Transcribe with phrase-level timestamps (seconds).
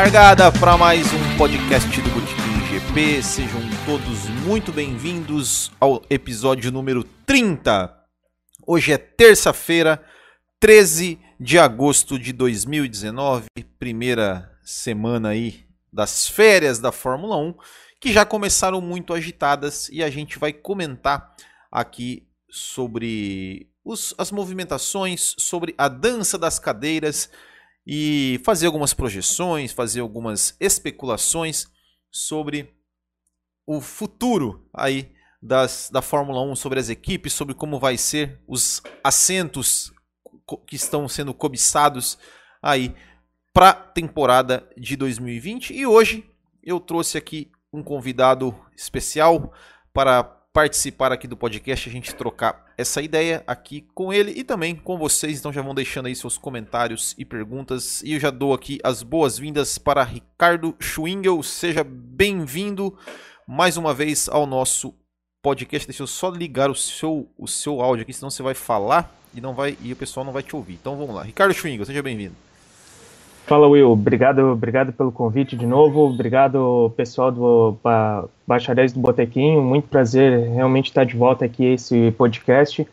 [0.00, 3.20] Largada para mais um podcast do Botequim GP.
[3.20, 7.92] Sejam todos muito bem-vindos ao episódio número 30.
[8.64, 10.00] Hoje é terça-feira,
[10.60, 17.54] 13 de agosto de 2019, primeira semana aí das férias da Fórmula 1,
[18.00, 21.34] que já começaram muito agitadas e a gente vai comentar
[21.72, 27.28] aqui sobre os, as movimentações, sobre a dança das cadeiras
[27.90, 31.66] e fazer algumas projeções, fazer algumas especulações
[32.10, 32.74] sobre
[33.66, 38.82] o futuro aí das, da Fórmula 1, sobre as equipes, sobre como vai ser os
[39.02, 39.90] assentos
[40.66, 42.18] que estão sendo cobiçados
[42.62, 42.94] aí
[43.54, 45.72] para a temporada de 2020.
[45.72, 46.30] E hoje
[46.62, 49.50] eu trouxe aqui um convidado especial
[49.94, 54.74] para participar aqui do podcast, a gente trocar essa ideia aqui com ele e também
[54.74, 55.38] com vocês.
[55.38, 58.02] Então já vão deixando aí seus comentários e perguntas.
[58.02, 61.42] E eu já dou aqui as boas-vindas para Ricardo Schwingel.
[61.42, 62.96] Seja bem-vindo
[63.46, 64.94] mais uma vez ao nosso
[65.42, 65.86] podcast.
[65.86, 69.40] Deixa eu só ligar o seu, o seu áudio aqui, senão você vai falar e
[69.40, 70.74] não vai e o pessoal não vai te ouvir.
[70.74, 71.22] Então vamos lá.
[71.22, 72.47] Ricardo Schwingel, seja bem-vindo.
[73.48, 79.62] Fala Will, obrigado, obrigado pelo convite de novo, obrigado pessoal do ba Bacharéis do Botequinho,
[79.62, 82.86] muito prazer realmente estar de volta aqui esse podcast.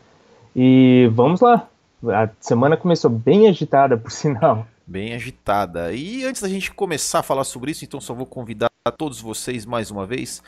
[0.56, 1.68] E vamos lá,
[2.08, 4.66] a semana começou bem agitada por sinal.
[4.88, 5.92] Bem agitada.
[5.92, 9.66] E antes da gente começar a falar sobre isso, então só vou convidar todos vocês
[9.66, 10.42] mais uma vez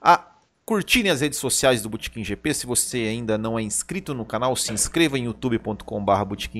[0.00, 0.24] a
[0.70, 2.54] curtirem as redes sociais do Botequim GP.
[2.54, 6.12] Se você ainda não é inscrito no canal, se inscreva em youtube.com.br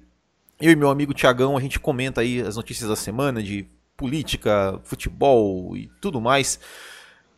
[0.60, 4.80] eu e meu amigo Tiagão, a gente comenta aí as notícias da semana de política,
[4.82, 6.58] futebol e tudo mais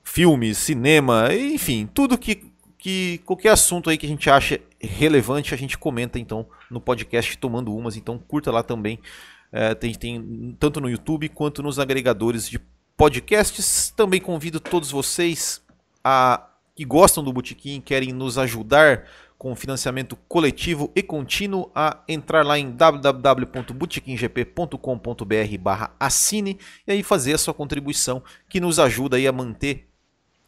[0.03, 5.57] filmes, cinema, enfim, tudo que, que qualquer assunto aí que a gente acha relevante, a
[5.57, 8.99] gente comenta então no podcast Tomando Umas, então curta lá também.
[9.53, 12.59] É, tem, tem tanto no YouTube quanto nos agregadores de
[12.97, 13.93] podcasts.
[13.95, 15.63] Também convido todos vocês
[16.03, 19.05] a que gostam do Botequim, querem nos ajudar
[19.37, 27.35] com financiamento coletivo e contínuo a entrar lá em www.botequimgp.com.br barra assine e aí fazer
[27.35, 29.89] a sua contribuição que nos ajuda aí a manter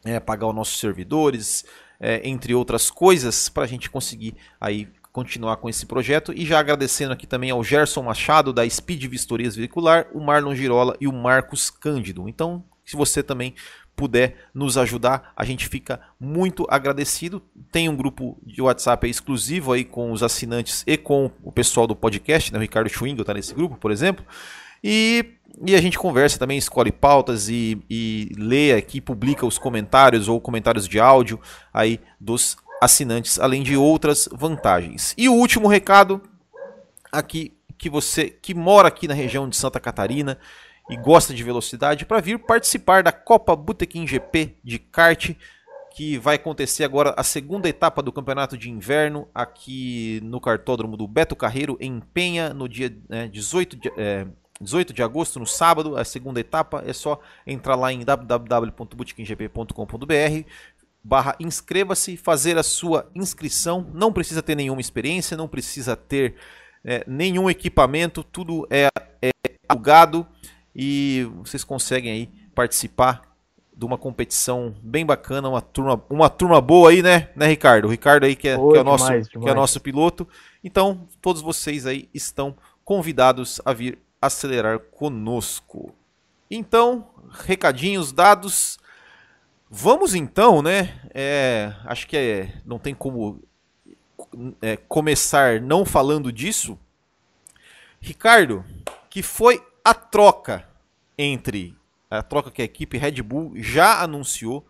[0.04, 1.64] é, pagar os nossos servidores,
[1.98, 6.32] é, entre outras coisas, para a gente conseguir aí continuar com esse projeto.
[6.32, 10.96] E já agradecendo aqui também ao Gerson Machado, da Speed Vistorias Veicular, o Marlon Girola
[11.00, 12.28] e o Marcos Cândido.
[12.28, 13.54] Então, se você também
[13.96, 17.40] puder nos ajudar, a gente fica muito agradecido.
[17.70, 21.94] Tem um grupo de WhatsApp exclusivo aí com os assinantes e com o pessoal do
[21.94, 22.58] podcast, né?
[22.58, 24.24] O Ricardo Schwingel está nesse grupo, por exemplo.
[24.82, 30.28] E e a gente conversa também, escolhe pautas e, e lê aqui, publica os comentários
[30.28, 31.40] ou comentários de áudio
[31.72, 35.14] aí dos assinantes, além de outras vantagens.
[35.16, 36.20] E o último recado
[37.12, 40.38] aqui que você que mora aqui na região de Santa Catarina
[40.90, 45.34] e gosta de velocidade para vir participar da Copa Botequim GP de kart
[45.94, 51.06] que vai acontecer agora a segunda etapa do campeonato de inverno aqui no cartódromo do
[51.06, 54.26] Beto Carreiro em Penha no dia né, 18 de, é,
[54.64, 56.82] 18 de agosto, no sábado, a segunda etapa.
[56.86, 60.48] É só entrar lá em www.bootcampgp.com.br
[61.04, 63.86] barra inscreva-se, fazer a sua inscrição.
[63.92, 66.34] Não precisa ter nenhuma experiência, não precisa ter
[66.82, 68.88] é, nenhum equipamento, tudo é,
[69.20, 69.30] é
[69.68, 70.26] alugado
[70.74, 73.34] e vocês conseguem aí participar
[73.76, 77.86] de uma competição bem bacana, uma turma, uma turma boa aí, né, né Ricardo?
[77.86, 79.44] O Ricardo aí que é, Oi, que é, o nosso, demais, demais.
[79.44, 80.28] que é nosso piloto.
[80.62, 85.94] Então, todos vocês aí estão convidados a vir acelerar conosco.
[86.50, 88.78] Então, recadinhos dados.
[89.70, 91.00] Vamos então, né?
[91.12, 93.42] É, acho que é, não tem como
[94.62, 96.78] é, começar não falando disso.
[98.00, 98.64] Ricardo,
[99.08, 100.68] que foi a troca
[101.16, 101.76] entre
[102.10, 104.64] a troca que a equipe Red Bull já anunciou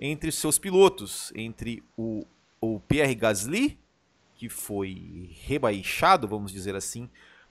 [0.00, 2.26] entre seus pilotos, entre o,
[2.60, 3.78] o Pierre Gasly,
[4.34, 7.08] que foi rebaixado, vamos dizer assim,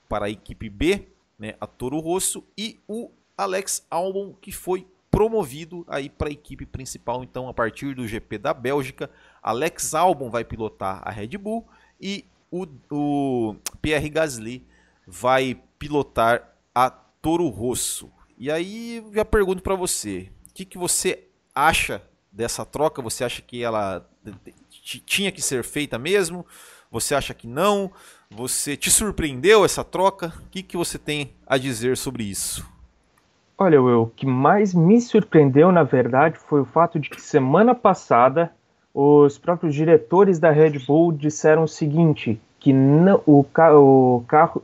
[0.08, 1.08] para a equipe B,
[1.38, 6.66] né, a Toro Rosso, e o Alex Albon, que foi promovido aí para a equipe
[6.66, 7.22] principal.
[7.22, 9.10] Então, a partir do GP da Bélgica,
[9.42, 11.66] Alex Albon vai pilotar a Red Bull
[12.00, 14.66] e o, o Pierre Gasly
[15.06, 18.10] vai pilotar a Toro Rosso.
[18.36, 21.24] E aí, já pergunto para você, o que, que você
[21.54, 23.02] acha dessa troca?
[23.02, 24.08] Você acha que ela
[24.80, 26.46] tinha que ser feita mesmo?
[26.90, 27.92] Você acha que não?
[28.30, 30.32] Você te surpreendeu essa troca?
[30.46, 32.68] O que, que você tem a dizer sobre isso?
[33.56, 37.74] Olha, Will, o que mais me surpreendeu, na verdade, foi o fato de que semana
[37.74, 38.52] passada
[38.94, 44.22] os próprios diretores da Red Bull disseram o seguinte: que não, o, o,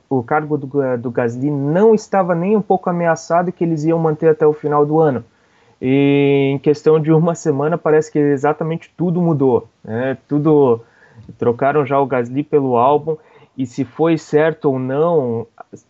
[0.09, 3.99] o cargo do, do Gasly não estava nem um pouco ameaçado e que eles iam
[3.99, 5.25] manter até o final do ano.
[5.81, 9.69] E em questão de uma semana parece que exatamente tudo mudou.
[9.83, 10.17] Né?
[10.29, 10.83] Tudo
[11.39, 13.17] trocaram já o Gasly pelo álbum
[13.57, 15.47] e se foi certo ou não,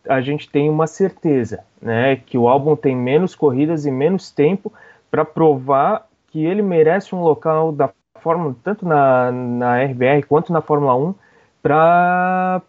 [0.08, 2.16] a gente tem uma certeza, né?
[2.16, 4.72] Que o álbum tem menos corridas e menos tempo
[5.10, 7.90] para provar que ele merece um local da
[8.20, 11.14] Fórmula, tanto na, na RBR quanto na Fórmula 1,
[11.62, 12.60] para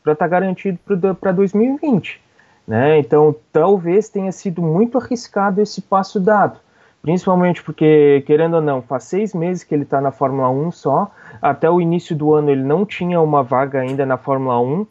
[0.00, 0.78] estar tá garantido
[1.20, 2.20] para 2020.
[2.66, 2.98] Né?
[2.98, 6.58] Então, talvez tenha sido muito arriscado esse passo dado,
[7.02, 11.10] principalmente porque, querendo ou não, faz seis meses que ele está na Fórmula 1 só,
[11.40, 14.86] até o início do ano ele não tinha uma vaga ainda na Fórmula 1,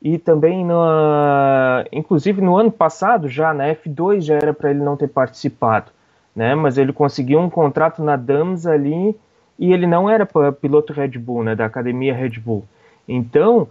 [0.00, 4.96] e também, na, inclusive no ano passado, já na F2 já era para ele não
[4.96, 5.90] ter participado,
[6.34, 6.54] né?
[6.54, 9.18] mas ele conseguiu um contrato na Dams ali
[9.58, 12.64] e ele não era piloto Red Bull, né, da academia Red Bull.
[13.08, 13.66] Então,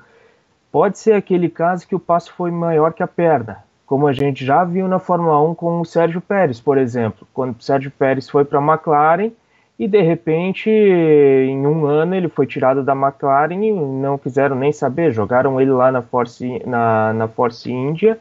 [0.71, 4.45] Pode ser aquele caso que o passo foi maior que a perna, como a gente
[4.45, 7.25] já viu na Fórmula 1 com o Sérgio Pérez, por exemplo.
[7.33, 9.31] Quando o Sérgio Pérez foi para a McLaren
[9.79, 14.73] e de repente, em um ano, ele foi tirado da McLaren e não quiseram nem
[14.73, 18.19] saber, jogaram ele lá na Force, na, na Force India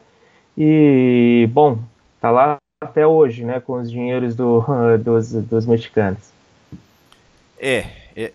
[0.57, 1.77] e, bom,
[2.21, 4.63] tá lá até hoje, né, com os dinheiros do,
[5.03, 6.31] dos, dos mexicanos.
[7.59, 7.87] É,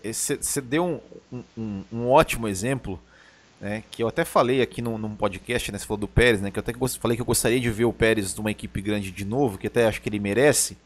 [0.03, 1.01] você é, deu
[1.31, 2.99] um, um, um ótimo exemplo
[3.63, 6.51] né, que eu até falei aqui no, num podcast, né, você falou do Pérez, né,
[6.51, 9.23] que eu até falei que eu gostaria de ver o Pérez numa equipe grande de
[9.23, 10.77] novo, que até acho que ele merece,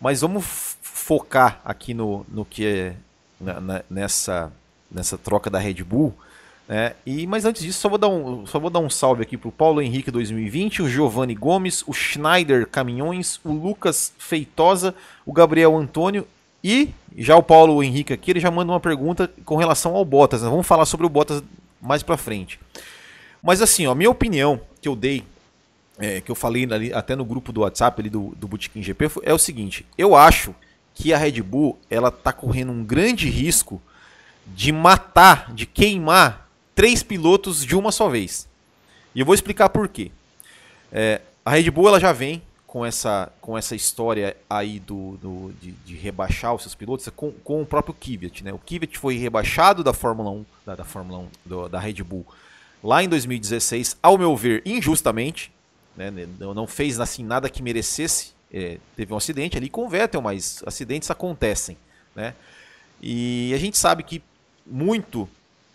[0.00, 2.96] mas vamos focar aqui no, no que é
[3.40, 4.52] na, na, nessa,
[4.90, 6.12] nessa troca da Red Bull,
[6.66, 9.36] né, e, mas antes disso, só vou dar um, só vou dar um salve aqui
[9.36, 14.92] para o Paulo Henrique 2020, o Giovanni Gomes, o Schneider Caminhões, o Lucas Feitosa,
[15.24, 16.26] o Gabriel Antônio
[16.64, 20.42] e já o Paulo Henrique aqui, ele já manda uma pergunta com relação ao Bottas.
[20.42, 20.50] Né?
[20.50, 21.42] Vamos falar sobre o Bottas
[21.80, 22.58] mais pra frente.
[23.42, 25.24] Mas assim, ó, minha opinião que eu dei,
[25.98, 29.10] é, que eu falei ali, até no grupo do WhatsApp ali do, do Bootkin GP,
[29.22, 30.54] é o seguinte: eu acho
[30.94, 33.80] que a Red Bull ela tá correndo um grande risco
[34.46, 38.48] de matar, de queimar três pilotos de uma só vez.
[39.14, 40.10] E eu vou explicar por quê.
[40.90, 45.54] É, a Red Bull ela já vem com essa, com essa história aí do, do
[45.58, 48.44] de, de, rebaixar os seus pilotos com, com o próprio Kvyat.
[48.44, 48.52] Né?
[48.52, 52.26] O Kvyat foi rebaixado da Fórmula 1, da, da Fórmula 1, do, da Red Bull,
[52.84, 55.50] lá em 2016, ao meu ver, injustamente.
[55.96, 56.12] Né?
[56.38, 58.34] Não fez assim, nada que merecesse.
[58.52, 61.76] É, teve um acidente ali com o Vettel, mas acidentes acontecem.
[62.14, 62.34] Né?
[63.00, 64.22] E a gente sabe que
[64.66, 65.26] muito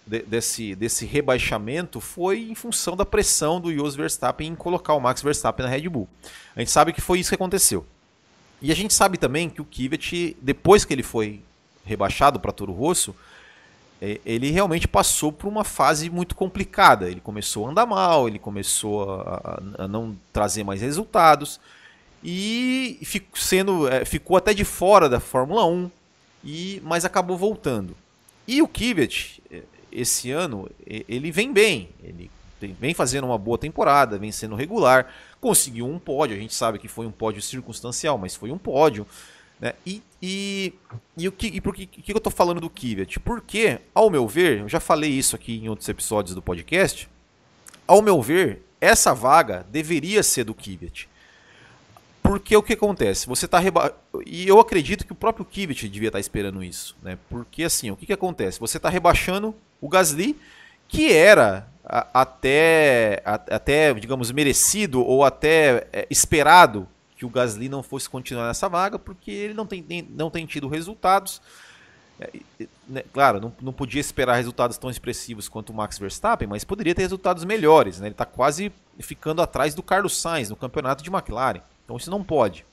[0.05, 4.99] de, desse, desse rebaixamento foi em função da pressão do Jos Verstappen em colocar o
[4.99, 6.07] Max Verstappen na Red Bull.
[6.55, 7.85] A gente sabe que foi isso que aconteceu.
[8.61, 11.41] E a gente sabe também que o Kvyat, depois que ele foi
[11.85, 13.13] rebaixado para Toro Rosso,
[14.01, 17.09] é, ele realmente passou por uma fase muito complicada.
[17.09, 21.59] Ele começou a andar mal, ele começou a, a não trazer mais resultados
[22.23, 25.91] e ficou, sendo, é, ficou até de fora da Fórmula 1,
[26.43, 27.95] e, mas acabou voltando.
[28.47, 29.41] E o Kvyat,
[29.93, 32.29] esse ano ele vem bem, ele
[32.79, 35.07] vem fazendo uma boa temporada, vem sendo regular,
[35.39, 39.05] conseguiu um pódio, a gente sabe que foi um pódio circunstancial, mas foi um pódio.
[39.59, 39.73] Né?
[39.85, 40.73] E, e,
[41.17, 43.19] e, o que, e por que, que eu estou falando do Kvyat?
[43.19, 47.09] Porque, ao meu ver, eu já falei isso aqui em outros episódios do podcast,
[47.87, 51.09] ao meu ver, essa vaga deveria ser do Kvyat.
[52.21, 53.27] Porque o que acontece?
[53.27, 53.93] Você está reba...
[54.25, 56.95] E eu acredito que o próprio Kvyat devia estar tá esperando isso.
[57.01, 57.17] Né?
[57.29, 58.61] Porque assim, o que, que acontece?
[58.61, 60.39] Você está rebaixando o Gasly,
[60.87, 66.87] que era a, até, a, até, digamos, merecido ou até é, esperado
[67.17, 70.69] que o Gasly não fosse continuar nessa vaga, porque ele não tem, não tem tido
[70.69, 71.41] resultados.
[72.17, 72.29] É,
[72.87, 76.95] né, claro, não, não podia esperar resultados tão expressivos quanto o Max Verstappen, mas poderia
[76.95, 77.99] ter resultados melhores.
[77.99, 78.07] Né?
[78.07, 81.61] Ele está quase ficando atrás do Carlos Sainz no campeonato de McLaren.
[81.83, 82.65] Então isso não pode.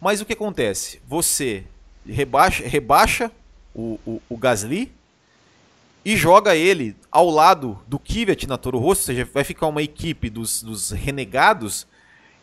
[0.00, 1.02] Mas o que acontece?
[1.08, 1.64] Você
[2.06, 3.32] rebaixa, rebaixa
[3.74, 4.92] o, o, o Gasly
[6.04, 9.82] e joga ele ao lado do Kvyat na Toro Rosso, ou seja, vai ficar uma
[9.82, 11.86] equipe dos, dos renegados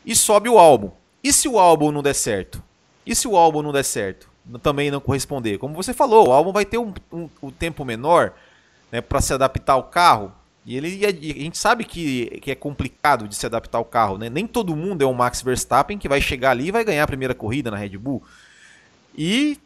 [0.06, 0.92] e sobe o álbum.
[1.24, 2.64] E se o álbum não der certo?
[3.06, 4.30] E se o álbum não der certo?
[4.62, 5.58] Também não corresponder.
[5.58, 8.34] Como você falou, o álbum vai ter um, um, um tempo menor
[8.92, 10.32] né, para se adaptar ao carro.
[10.66, 14.18] E ele a gente sabe que, que é complicado de se adaptar ao carro.
[14.18, 14.30] Né?
[14.30, 17.08] Nem todo mundo é o Max Verstappen que vai chegar ali e vai ganhar a
[17.08, 18.24] primeira corrida na Red Bull.
[19.18, 19.58] E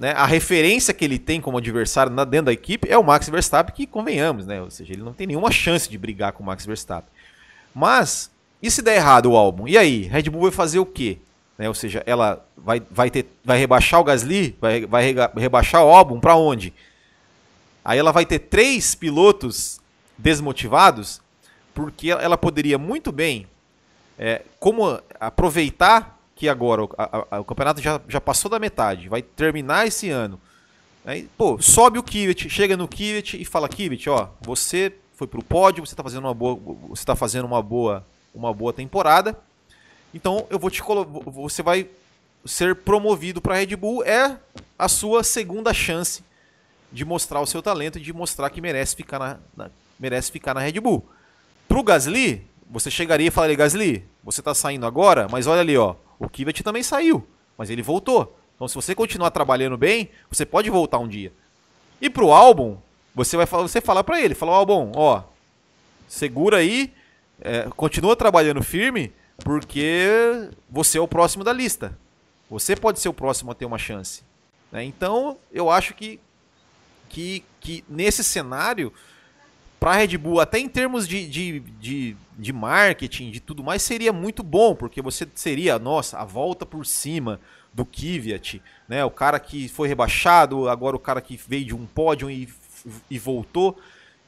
[0.00, 3.28] né, a referência que ele tem como adversário na, dentro da equipe é o Max
[3.28, 4.62] Verstappen, que convenhamos, né?
[4.62, 7.10] Ou seja, ele não tem nenhuma chance de brigar com o Max Verstappen.
[7.74, 8.30] Mas,
[8.62, 9.68] e se der errado o álbum?
[9.68, 10.04] E aí?
[10.04, 11.18] Red Bull vai fazer o quê?
[11.58, 15.90] Né, ou seja, ela vai, vai, ter, vai rebaixar o Gasly, vai, vai rebaixar o
[15.90, 16.72] álbum para onde?
[17.84, 19.82] Aí ela vai ter três pilotos
[20.16, 21.20] desmotivados,
[21.74, 23.46] porque ela poderia muito bem,
[24.18, 29.20] é, como aproveitar que agora a, a, o campeonato já, já passou da metade, vai
[29.20, 30.40] terminar esse ano.
[31.04, 35.44] Aí, pô, sobe o Kivet, chega no Kivet e fala Kivet, ó, você foi pro
[35.44, 39.38] pódio, você está fazendo uma boa, você tá fazendo uma boa, uma boa temporada.
[40.14, 40.82] Então eu vou te
[41.26, 41.86] você vai
[42.46, 44.38] ser promovido para Red Bull é
[44.78, 46.24] a sua segunda chance
[46.90, 50.54] de mostrar o seu talento e de mostrar que merece ficar na, na merece ficar
[50.54, 51.06] na Red Bull.
[51.68, 55.96] Pro Gasly, você chegaria e falaria: Gasly, você tá saindo agora, mas olha ali, ó,
[56.18, 57.26] o Kvyat também saiu,
[57.58, 58.36] mas ele voltou.
[58.54, 61.32] Então, se você continuar trabalhando bem, você pode voltar um dia.
[62.00, 62.78] E pro álbum,
[63.14, 65.22] você vai você falar para ele, falar: álbum, ó,
[66.06, 66.92] segura aí,
[67.40, 69.12] é, continua trabalhando firme,
[69.44, 71.98] porque você é o próximo da lista.
[72.48, 74.22] Você pode ser o próximo a ter uma chance.
[74.72, 74.84] Né?
[74.84, 76.20] Então, eu acho que
[77.10, 78.92] que, que nesse cenário,
[79.80, 83.80] para a Red Bull, até em termos de, de, de, de, marketing, de tudo mais,
[83.80, 87.40] seria muito bom, porque você seria, nossa, a volta por cima
[87.72, 89.02] do Kvyat, né?
[89.06, 92.46] O cara que foi rebaixado, agora o cara que veio de um pódio e,
[93.10, 93.78] e voltou.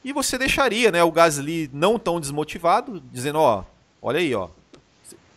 [0.03, 3.63] E você deixaria, né, o Gasly não tão desmotivado, dizendo, ó,
[4.01, 4.49] olha aí, ó,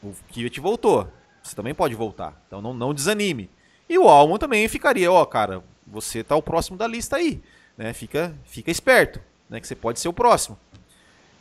[0.03, 1.09] o Kvyat voltou,
[1.43, 3.51] você também pode voltar, então não, não desanime.
[3.89, 7.41] E o Albon também ficaria, ó, cara, você tá o próximo da lista aí,
[7.77, 7.93] né?
[7.93, 9.61] Fica, fica esperto, né?
[9.61, 10.59] Que você pode ser o próximo.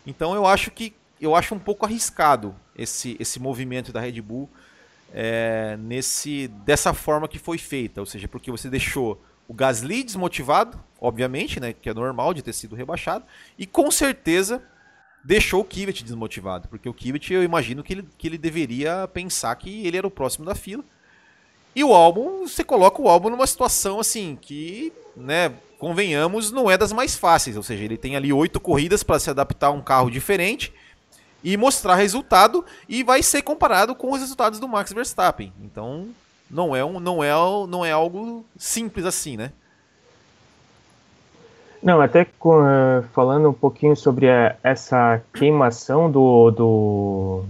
[0.05, 4.49] Então eu acho que eu acho um pouco arriscado esse, esse movimento da Red Bull
[5.13, 10.77] é, nesse dessa forma que foi feita, ou seja, porque você deixou o Gasly desmotivado,
[10.99, 13.23] obviamente, né, que é normal de ter sido rebaixado,
[13.57, 14.61] e com certeza
[15.23, 19.55] deixou o Kvyat desmotivado, porque o Kvyat eu imagino que ele, que ele deveria pensar
[19.55, 20.83] que ele era o próximo da fila
[21.75, 25.53] e o álbum, você coloca o álbum numa situação assim que, né,
[25.85, 27.55] convenhamos, não é das mais fáceis.
[27.55, 30.73] Ou seja, ele tem ali oito corridas para se adaptar a um carro diferente
[31.43, 35.53] e mostrar resultado e vai ser comparado com os resultados do Max Verstappen.
[35.63, 36.07] Então,
[36.49, 37.29] não é um, não é,
[37.69, 39.51] não é algo simples assim, né?
[41.83, 47.43] Não, até uh, falando um pouquinho sobre a, essa queimação do do,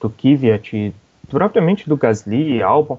[0.00, 0.94] do Kvyat,
[1.28, 2.98] propriamente do Gasly, Albon,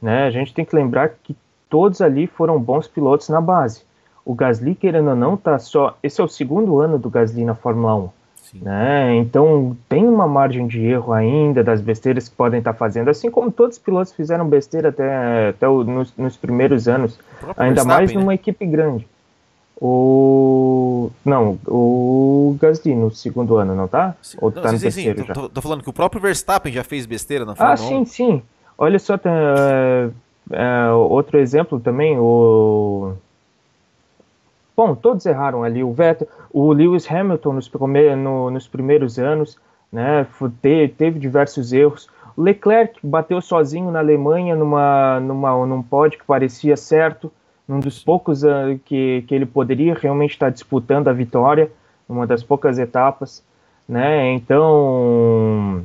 [0.00, 0.24] né?
[0.24, 1.36] A gente tem que lembrar que
[1.68, 3.89] todos ali foram bons pilotos na base.
[4.24, 5.96] O Gasly, querendo ou não, tá só.
[6.02, 8.08] Esse é o segundo ano do Gasly na Fórmula 1.
[8.54, 9.16] Né?
[9.16, 13.30] Então tem uma margem de erro ainda das besteiras que podem estar tá fazendo, assim
[13.30, 17.16] como todos os pilotos fizeram besteira até, até o, nos, nos, primeiros anos,
[17.56, 18.34] ainda mais numa né?
[18.34, 19.06] equipe grande.
[19.80, 21.10] O.
[21.24, 24.14] Não, o Gasly no segundo ano, não tá?
[24.38, 25.32] Ou não, tá sim, no terceiro sim, já?
[25.32, 27.84] Tô, tô, falando que o próprio Verstappen já fez besteira na Fórmula ah, 1.
[27.84, 28.42] Ah, sim, sim.
[28.76, 30.12] Olha só, uh,
[30.50, 33.14] uh, outro exemplo também, o...
[34.80, 37.70] Bom, todos erraram ali, o Vettel, o Lewis Hamilton nos,
[38.16, 39.58] no, nos primeiros anos,
[39.92, 40.26] né,
[40.96, 46.78] teve, diversos erros, o Leclerc bateu sozinho na Alemanha numa, numa, num pódio que parecia
[46.78, 47.30] certo,
[47.68, 51.70] num dos poucos uh, que, que ele poderia realmente estar disputando a vitória,
[52.08, 53.44] uma das poucas etapas,
[53.86, 54.32] né?
[54.32, 55.84] Então,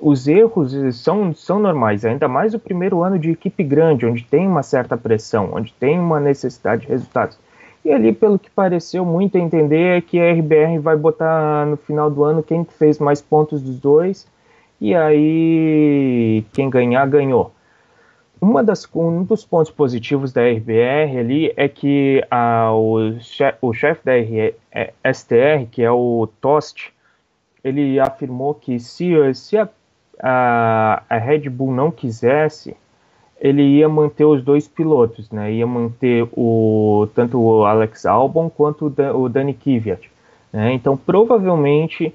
[0.00, 4.48] os erros são, são normais, ainda mais o primeiro ano de equipe grande, onde tem
[4.48, 7.38] uma certa pressão, onde tem uma necessidade de resultados.
[7.84, 12.10] E ali, pelo que pareceu muito entender, é que a RBR vai botar no final
[12.10, 14.26] do ano quem fez mais pontos dos dois,
[14.80, 17.52] e aí quem ganhar, ganhou.
[18.40, 23.72] Uma das, um dos pontos positivos da RBR ali é que a, o, chefe, o
[23.72, 26.92] chefe da RE, é, STR, que é o Tost,
[27.62, 29.68] ele afirmou que se, se a
[30.22, 32.76] a, a Red Bull não quisesse,
[33.42, 35.52] ele ia manter os dois pilotos, né?
[35.52, 40.08] Ia manter o tanto o Alex Albon quanto o, o Dani Kvyat.
[40.52, 40.72] Né?
[40.72, 42.14] Então, provavelmente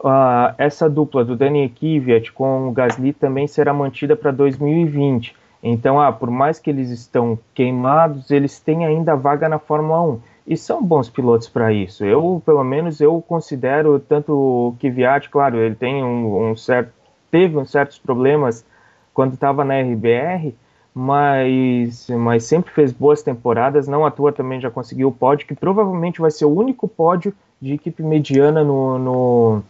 [0.00, 5.36] uh, essa dupla do Dani Kvyat com o Gasly também será mantida para 2020.
[5.62, 10.20] Então, ah, por mais que eles estão queimados, eles têm ainda vaga na Fórmula 1
[10.48, 12.04] e são bons pilotos para isso.
[12.04, 16.92] Eu, pelo menos, eu considero tanto o Kvyat, claro, ele tem um, um certo
[17.30, 18.64] teve uns certos problemas
[19.12, 20.54] quando estava na RBR,
[20.94, 25.54] mas, mas sempre fez boas temporadas, não à toa também já conseguiu o pódio, que
[25.54, 29.62] provavelmente vai ser o único pódio de equipe mediana no, no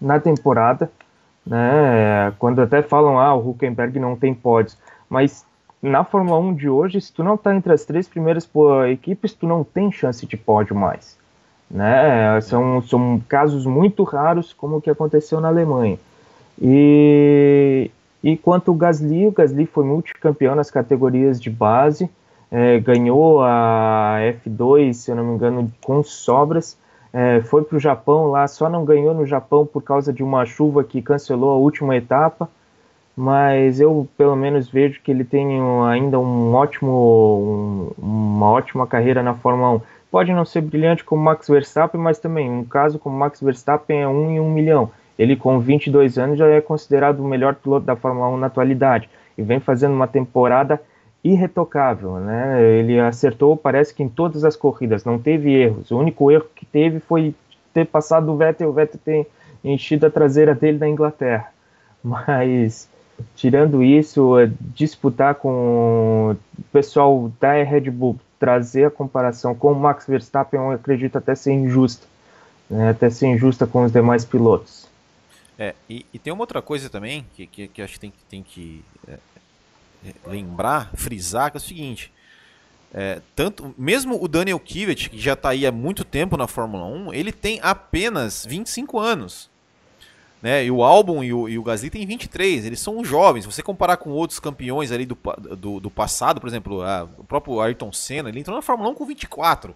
[0.00, 0.90] na temporada,
[1.46, 2.32] né?
[2.38, 4.76] Quando até falam, ah, o Huckenberg não tem pódios,
[5.08, 5.46] mas
[5.80, 8.48] na Fórmula 1 de hoje, se tu não está entre as três primeiras
[8.90, 11.16] equipes, tu não tem chance de pódio mais,
[11.70, 12.40] né?
[12.40, 15.98] São, são casos muito raros, como o que aconteceu na Alemanha.
[16.60, 17.90] E,
[18.22, 22.10] e quanto o Gasly, o Gasly foi multicampeão nas categorias de base,
[22.50, 26.78] é, ganhou a F2, se eu não me engano, com sobras,
[27.12, 30.44] é, foi para o Japão lá, só não ganhou no Japão por causa de uma
[30.44, 32.48] chuva que cancelou a última etapa,
[33.16, 39.22] mas eu pelo menos vejo que ele tem ainda um ótimo, um, uma ótima carreira
[39.22, 39.80] na Fórmula 1.
[40.10, 44.08] Pode não ser brilhante como Max Verstappen, mas também um caso como Max Verstappen é
[44.08, 44.90] um em um milhão.
[45.18, 49.10] Ele com 22 anos já é considerado o melhor piloto da Fórmula 1 na atualidade
[49.36, 50.80] e vem fazendo uma temporada
[51.22, 52.62] irretocável, né?
[52.62, 55.90] Ele acertou, parece que em todas as corridas, não teve erros.
[55.90, 57.34] O único erro que teve foi
[57.74, 59.26] ter passado o Vettel, o Vettel ter
[59.64, 61.52] enchido a traseira dele da Inglaterra.
[62.02, 62.88] Mas
[63.34, 69.74] tirando isso, é, disputar com o pessoal da Red Bull, trazer a comparação com o
[69.74, 72.06] Max Verstappen, eu acredito até ser injusta,
[72.70, 72.90] né?
[72.90, 74.87] até ser injusta com os demais pilotos.
[75.58, 78.42] É, e, e, tem uma outra coisa também que, que, que acho que tem, tem
[78.44, 79.18] que é,
[80.06, 82.12] é, lembrar, frisar, que é o seguinte.
[82.94, 86.86] É, tanto, mesmo o Daniel Kivet, que já está aí há muito tempo na Fórmula
[86.86, 89.50] 1, ele tem apenas 25 anos.
[90.40, 90.64] Né?
[90.64, 93.42] E o Albon e o, e o Gasly têm 23, eles são jovens.
[93.42, 95.18] Se você comparar com outros campeões ali do,
[95.56, 98.94] do, do passado, por exemplo, a, o próprio Ayrton Senna, ele entrou na Fórmula 1
[98.94, 99.74] com 24.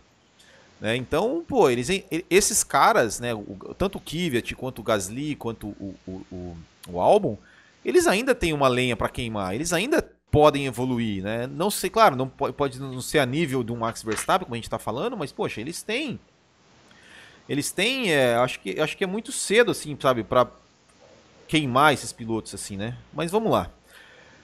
[0.82, 0.96] Né?
[0.96, 1.88] Então, pô, eles,
[2.28, 6.56] esses caras, né, o, tanto o Kvyat quanto o Gasly, quanto o, o, o,
[6.88, 7.38] o Albon,
[7.84, 11.46] eles ainda têm uma lenha para queimar, eles ainda podem evoluir, né?
[11.46, 14.64] Não sei, claro, não pode, não ser a nível do Max Verstappen, como a gente
[14.64, 16.18] está falando, mas poxa, eles têm
[17.48, 20.48] eles têm, é, acho que acho que é muito cedo assim, sabe, para
[21.46, 22.96] queimar esses pilotos assim, né?
[23.12, 23.70] Mas vamos lá.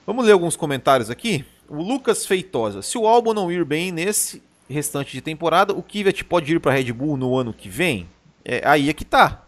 [0.06, 1.44] Vamos ler alguns comentários aqui.
[1.68, 6.24] O Lucas Feitosa, se o Albon não ir bem nesse restante de temporada, o Kvyat
[6.24, 8.08] pode ir para Red Bull no ano que vem?
[8.44, 9.42] É, aí é que tá.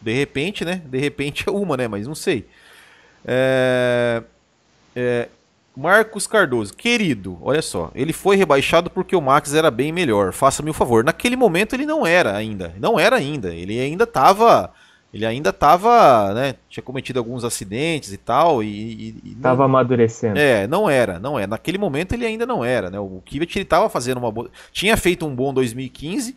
[0.00, 0.82] De repente, né?
[0.84, 1.88] De repente é uma, né?
[1.88, 2.46] Mas não sei.
[3.24, 4.22] É,
[4.94, 5.28] é,
[5.76, 10.32] Marcos Cardoso, querido, olha só, ele foi rebaixado porque o Max era bem melhor.
[10.32, 11.04] Faça-me o favor.
[11.04, 13.54] Naquele momento ele não era ainda, não era ainda.
[13.54, 14.72] Ele ainda estava,
[15.12, 16.54] ele ainda estava, né?
[16.68, 20.38] Tinha cometido alguns acidentes e tal e, estava amadurecendo.
[20.38, 21.46] É, não era, não é.
[21.46, 22.98] Naquele momento ele ainda não era, né?
[22.98, 26.36] O Kivet ele estava fazendo uma boa, tinha feito um bom 2015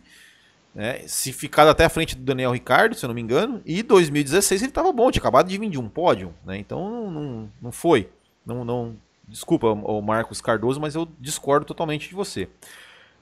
[0.74, 1.00] né?
[1.06, 4.62] Se ficado até a frente do Daniel Ricardo, se eu não me engano, e 2016
[4.62, 6.56] ele estava bom, tinha acabado de vir de um pódio, né?
[6.56, 8.08] Então não, não foi.
[8.44, 8.96] Não, não,
[9.28, 12.48] desculpa, o Marcos Cardoso, mas eu discordo totalmente de você.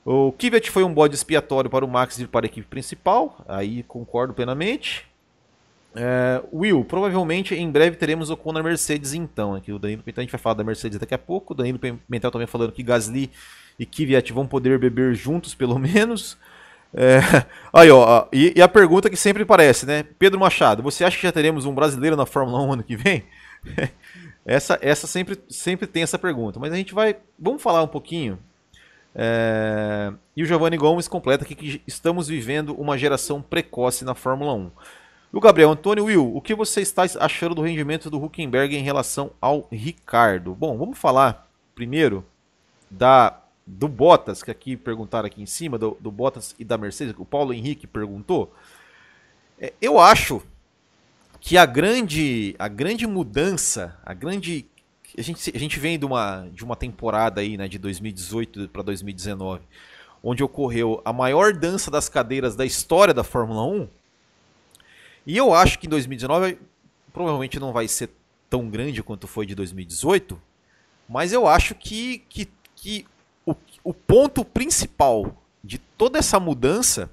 [0.04, 3.82] O Kvyat foi um bode expiatório para o Max ir para a equipe principal, aí
[3.82, 5.09] concordo plenamente.
[5.94, 9.54] É, Will, provavelmente em breve teremos o Ocon na Mercedes então.
[9.54, 11.52] Aqui o Danilo Pimentel, a gente vai falar da Mercedes daqui a pouco.
[11.52, 13.30] O Danilo Pimentel também falando que Gasly
[13.78, 16.38] e Kvyat vão poder beber juntos, pelo menos.
[16.92, 17.20] É,
[17.72, 20.02] aí, ó, e, e, a pergunta que sempre aparece, né?
[20.18, 23.24] Pedro Machado, você acha que já teremos um brasileiro na Fórmula 1 ano que vem?
[24.44, 27.16] essa essa sempre, sempre tem essa pergunta, mas a gente vai.
[27.38, 28.38] Vamos falar um pouquinho.
[29.14, 34.52] É, e o Giovanni Gomes completa aqui que estamos vivendo uma geração precoce na Fórmula
[34.54, 34.70] 1.
[35.32, 39.30] O Gabriel Antônio Will, o que você está achando do rendimento do Huckenberg em relação
[39.40, 40.56] ao Ricardo?
[40.56, 42.26] Bom, vamos falar primeiro
[42.90, 47.14] da do Bottas, que aqui perguntaram aqui em cima, do, do Bottas e da Mercedes,
[47.16, 48.52] o Paulo Henrique perguntou.
[49.60, 50.42] É, eu acho
[51.40, 54.66] que a grande, a grande mudança, a grande.
[55.16, 58.82] A gente, a gente vem de uma, de uma temporada aí, né, de 2018 para
[58.82, 59.62] 2019,
[60.22, 63.99] onde ocorreu a maior dança das cadeiras da história da Fórmula 1.
[65.26, 66.58] E eu acho que em 2019
[67.12, 68.10] provavelmente não vai ser
[68.48, 70.40] tão grande quanto foi de 2018,
[71.08, 73.06] mas eu acho que, que, que
[73.46, 73.54] o,
[73.84, 77.10] o ponto principal de toda essa mudança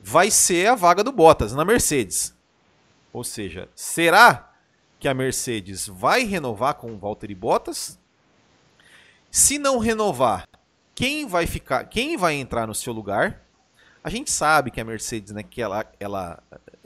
[0.00, 2.34] vai ser a vaga do Bottas na Mercedes.
[3.12, 4.52] Ou seja, será
[4.98, 7.98] que a Mercedes vai renovar com o Valtteri Bottas?
[9.30, 10.46] Se não renovar,
[10.94, 13.42] quem vai ficar, quem vai entrar no seu lugar?
[14.04, 16.42] A gente sabe que a Mercedes, né, que ela, ela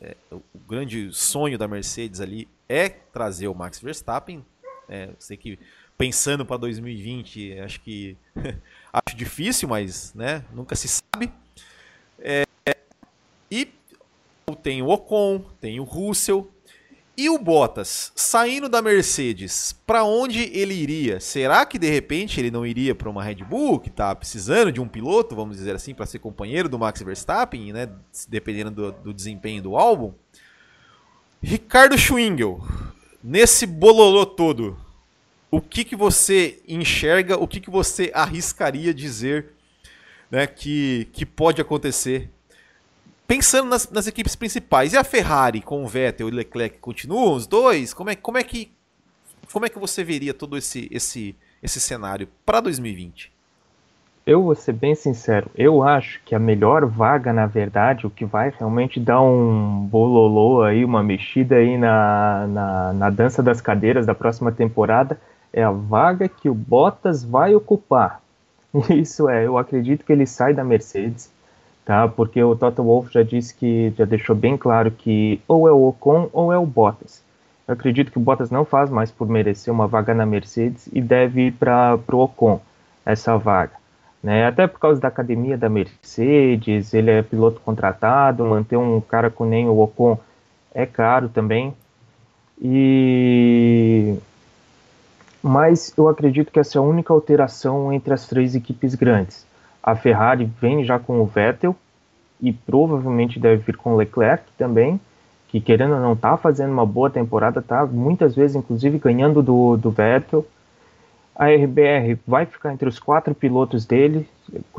[0.06, 4.44] é, o grande sonho da Mercedes ali é trazer o Max Verstappen.
[4.88, 5.58] É, sei que
[5.98, 8.16] pensando para 2020, acho que
[8.92, 11.32] acho difícil, mas né, nunca se sabe.
[12.20, 12.44] É,
[13.50, 13.68] e
[14.62, 16.48] tem o Ocon, tem o Russell.
[17.18, 21.18] E o Bottas, saindo da Mercedes, para onde ele iria?
[21.18, 24.82] Será que de repente ele não iria para uma Red Bull, que tá precisando de
[24.82, 27.88] um piloto, vamos dizer assim, para ser companheiro do Max Verstappen, né?
[28.28, 30.12] Dependendo do, do desempenho do álbum.
[31.42, 32.60] Ricardo Schwingel,
[33.24, 34.76] nesse bololô todo,
[35.50, 39.54] o que, que você enxerga, o que, que você arriscaria dizer
[40.30, 42.30] né, que, que pode acontecer
[43.26, 47.34] pensando nas, nas, equipes principais, e a Ferrari com o Vettel e o Leclerc continuam
[47.34, 47.92] os dois?
[47.92, 48.72] Como é, como é que
[49.52, 53.32] como é que você veria todo esse esse esse cenário para 2020?
[54.26, 58.24] Eu vou ser bem sincero, eu acho que a melhor vaga, na verdade, o que
[58.24, 64.04] vai realmente dar um bololô aí, uma mexida aí na, na, na dança das cadeiras
[64.04, 65.16] da próxima temporada,
[65.52, 68.20] é a vaga que o Bottas vai ocupar.
[68.90, 71.30] Isso é, eu acredito que ele sai da Mercedes,
[71.86, 72.06] tá?
[72.08, 75.88] Porque o Toto Wolff já disse que já deixou bem claro que ou é o
[75.88, 77.22] Ocon ou é o Bottas.
[77.66, 81.00] Eu acredito que o Bottas não faz mais por merecer uma vaga na Mercedes e
[81.00, 82.60] deve ir para o Ocon
[83.04, 83.74] essa vaga.
[84.22, 84.44] Né?
[84.46, 89.44] Até por causa da academia da Mercedes, ele é piloto contratado, manter um cara com
[89.44, 90.18] nem o Ocon
[90.74, 91.72] é caro também.
[92.60, 94.16] E
[95.40, 99.45] mas eu acredito que essa é a única alteração entre as três equipes grandes.
[99.86, 101.76] A Ferrari vem já com o Vettel
[102.42, 105.00] e provavelmente deve vir com o Leclerc também,
[105.48, 109.76] que querendo ou não está fazendo uma boa temporada, tá muitas vezes inclusive ganhando do,
[109.76, 110.44] do Vettel.
[111.36, 114.26] A RBR vai ficar entre os quatro pilotos dele,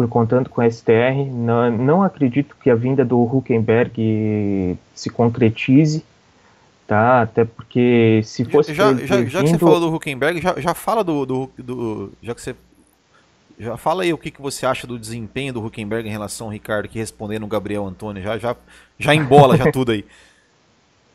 [0.10, 1.32] contando com a STR.
[1.32, 6.04] Não, não acredito que a vinda do Huckenberg se concretize,
[6.88, 7.22] tá?
[7.22, 8.74] Até porque se fosse.
[8.74, 12.34] Já, já, já que você falou do Huckenberg, já, já fala do, do, do, Já
[12.34, 12.56] que você
[13.60, 16.54] já fala aí o que, que você acha do desempenho do Huckenberg em relação ao
[16.54, 18.22] Ricardo, que respondendo o Gabriel Antônio.
[18.22, 18.56] Já, já,
[19.00, 20.06] já embola já tudo aí.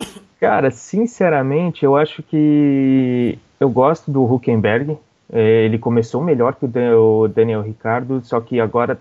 [0.41, 4.99] Cara, sinceramente, eu acho que eu gosto do Huckenberg.
[5.33, 8.99] É, ele começou melhor que o Daniel Ricardo, só que agora,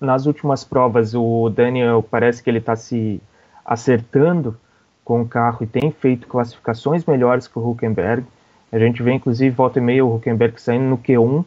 [0.00, 3.20] nas últimas provas, o Daniel parece que ele está se
[3.64, 4.58] acertando
[5.04, 8.26] com o carro e tem feito classificações melhores que o Huckenberg.
[8.72, 11.44] A gente vê, inclusive, volta e meia o Huckenberg saindo no Q1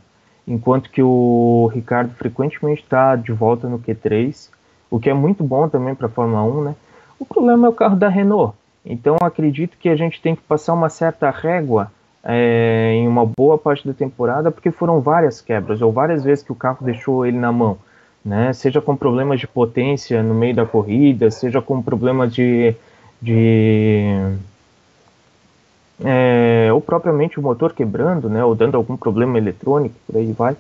[0.49, 4.49] enquanto que o Ricardo frequentemente está de volta no Q3,
[4.89, 6.75] o que é muito bom também para a Fórmula 1, né?
[7.19, 10.73] O problema é o carro da Renault, então acredito que a gente tem que passar
[10.73, 11.91] uma certa régua
[12.23, 16.51] é, em uma boa parte da temporada, porque foram várias quebras, ou várias vezes que
[16.51, 17.77] o carro deixou ele na mão,
[18.25, 18.51] né?
[18.53, 22.73] Seja com problemas de potência no meio da corrida, seja com problemas de,
[23.21, 24.15] de
[26.03, 30.55] é, ou propriamente o motor quebrando, né, ou dando algum problema eletrônico, por aí vai.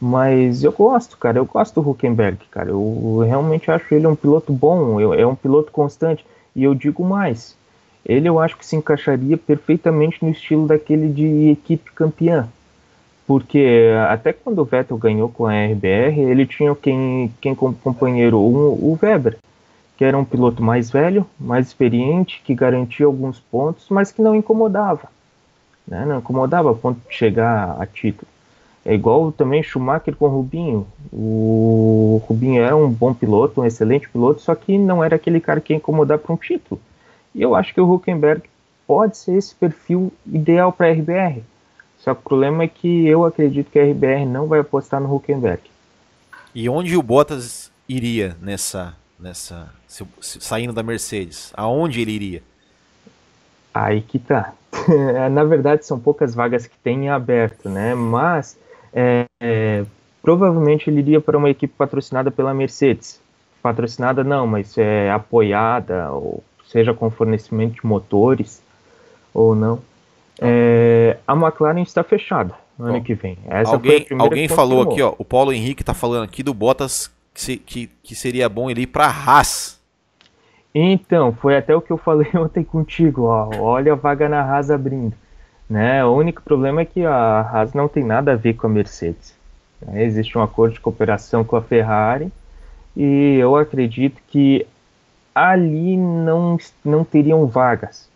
[0.00, 2.70] Mas eu gosto, cara, eu gosto do Huckenberg, cara.
[2.70, 6.24] Eu realmente acho ele um piloto bom, é um piloto constante.
[6.56, 7.54] E eu digo mais,
[8.04, 12.48] ele eu acho que se encaixaria perfeitamente no estilo daquele de equipe campeã.
[13.26, 18.38] Porque até quando o Vettel ganhou com a RBR, ele tinha quem, quem como companheiro
[18.38, 19.36] o, o Weber
[20.00, 24.34] que era um piloto mais velho, mais experiente, que garantia alguns pontos, mas que não
[24.34, 25.10] incomodava.
[25.86, 26.06] Né?
[26.06, 28.26] Não incomodava a ponto de chegar a título.
[28.82, 30.86] É igual também Schumacher com Rubinho.
[31.12, 35.60] O Rubinho era um bom piloto, um excelente piloto, só que não era aquele cara
[35.60, 36.80] que ia incomodar para um título.
[37.34, 38.40] E eu acho que o Huckenberg
[38.86, 41.42] pode ser esse perfil ideal para a RBR.
[41.98, 45.14] Só que o problema é que eu acredito que a RBR não vai apostar no
[45.14, 45.60] Huckenberg.
[46.54, 51.52] E onde o Bottas iria nessa nessa se, se, saindo da Mercedes?
[51.56, 52.42] Aonde ele iria?
[53.72, 54.52] Aí que tá.
[55.30, 57.94] Na verdade, são poucas vagas que tem aberto, né?
[57.94, 58.58] Mas
[58.92, 59.84] é, é,
[60.22, 63.20] provavelmente ele iria para uma equipe patrocinada pela Mercedes.
[63.62, 68.62] Patrocinada não, mas é apoiada, ou seja com fornecimento de motores
[69.34, 69.80] ou não.
[70.40, 73.36] É, a McLaren está fechada no ano que vem.
[73.46, 75.14] Essa alguém alguém falou aqui, ó.
[75.18, 78.86] O Paulo Henrique está falando aqui do Bottas que, que, que seria bom ele ir
[78.86, 79.80] para Haas.
[80.74, 83.50] Então, foi até o que eu falei ontem contigo, ó.
[83.58, 85.14] Olha a vaga na Haas abrindo.
[85.68, 86.04] Né?
[86.04, 89.34] O único problema é que a Haas não tem nada a ver com a Mercedes.
[89.80, 90.04] Né?
[90.04, 92.32] Existe um acordo de cooperação com a Ferrari
[92.96, 94.66] e eu acredito que
[95.34, 98.08] ali não, não teriam vagas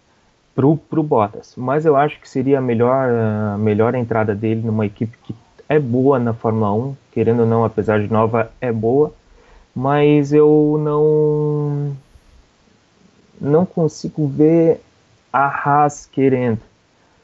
[0.54, 1.54] pro, pro Bottas.
[1.56, 5.34] Mas eu acho que seria a melhor, a melhor entrada dele numa equipe que
[5.68, 9.12] é boa na Fórmula 1, querendo ou não, apesar de nova, é boa,
[9.74, 11.96] mas eu não
[13.40, 14.80] não consigo ver
[15.32, 16.60] a Haas querendo.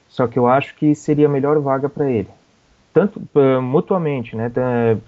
[0.08, 2.28] Só que eu acho que seria a melhor vaga para ele.
[2.92, 4.50] Tanto uh, mutuamente, né?